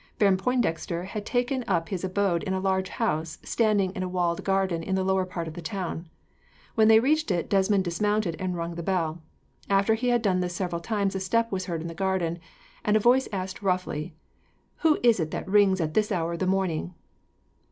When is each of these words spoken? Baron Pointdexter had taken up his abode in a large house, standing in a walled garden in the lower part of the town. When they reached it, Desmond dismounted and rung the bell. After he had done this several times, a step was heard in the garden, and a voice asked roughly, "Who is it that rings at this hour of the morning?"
Baron 0.17 0.35
Pointdexter 0.37 1.05
had 1.05 1.27
taken 1.27 1.63
up 1.67 1.89
his 1.89 2.03
abode 2.03 2.41
in 2.41 2.55
a 2.55 2.59
large 2.59 2.89
house, 2.89 3.37
standing 3.43 3.91
in 3.91 4.01
a 4.01 4.09
walled 4.09 4.43
garden 4.43 4.81
in 4.81 4.95
the 4.95 5.03
lower 5.03 5.27
part 5.27 5.47
of 5.47 5.53
the 5.53 5.61
town. 5.61 6.09
When 6.73 6.87
they 6.87 6.99
reached 6.99 7.29
it, 7.29 7.51
Desmond 7.51 7.83
dismounted 7.83 8.35
and 8.39 8.55
rung 8.55 8.73
the 8.73 8.81
bell. 8.81 9.21
After 9.69 9.93
he 9.93 10.07
had 10.09 10.23
done 10.23 10.39
this 10.39 10.55
several 10.55 10.81
times, 10.81 11.13
a 11.13 11.19
step 11.19 11.51
was 11.51 11.67
heard 11.67 11.81
in 11.81 11.87
the 11.87 11.93
garden, 11.93 12.39
and 12.83 12.97
a 12.97 12.99
voice 12.99 13.29
asked 13.31 13.61
roughly, 13.61 14.15
"Who 14.77 14.97
is 15.03 15.19
it 15.19 15.29
that 15.29 15.47
rings 15.47 15.79
at 15.79 15.93
this 15.93 16.11
hour 16.11 16.33
of 16.33 16.39
the 16.39 16.47
morning?" 16.47 16.95